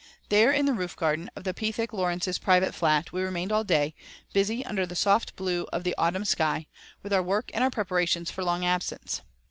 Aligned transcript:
There, 0.29 0.51
in 0.51 0.65
the 0.65 0.73
roof 0.73 0.95
garden 0.95 1.29
of 1.35 1.43
the 1.43 1.53
Pethick 1.53 1.93
Lawrence's 1.93 2.39
private 2.39 2.73
flat, 2.73 3.11
we 3.13 3.21
remained 3.21 3.51
all 3.51 3.63
day, 3.63 3.93
busy, 4.33 4.65
under 4.65 4.83
the 4.83 4.95
soft 4.95 5.35
blue 5.35 5.67
of 5.71 5.83
the 5.83 5.93
autumn 5.95 6.25
sky, 6.25 6.65
with 7.03 7.13
our 7.13 7.21
work 7.21 7.51
and 7.53 7.63
our 7.63 7.69
preparations 7.69 8.31
for 8.31 8.41
a 8.41 8.45
long 8.45 8.65
absence. 8.65 9.21